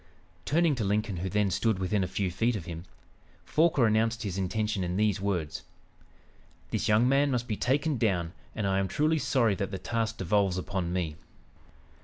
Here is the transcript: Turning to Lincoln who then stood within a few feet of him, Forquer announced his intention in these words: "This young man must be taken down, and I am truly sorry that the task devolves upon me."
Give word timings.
Turning 0.45 0.73
to 0.73 0.83
Lincoln 0.83 1.17
who 1.17 1.29
then 1.29 1.51
stood 1.51 1.77
within 1.77 2.03
a 2.03 2.07
few 2.07 2.31
feet 2.31 2.55
of 2.55 2.65
him, 2.65 2.85
Forquer 3.45 3.85
announced 3.85 4.23
his 4.23 4.35
intention 4.35 4.83
in 4.83 4.95
these 4.97 5.21
words: 5.21 5.61
"This 6.71 6.87
young 6.87 7.07
man 7.07 7.29
must 7.29 7.47
be 7.47 7.55
taken 7.55 7.99
down, 7.99 8.33
and 8.55 8.65
I 8.65 8.79
am 8.79 8.87
truly 8.87 9.19
sorry 9.19 9.53
that 9.53 9.69
the 9.69 9.77
task 9.77 10.17
devolves 10.17 10.57
upon 10.57 10.91
me." 10.91 11.17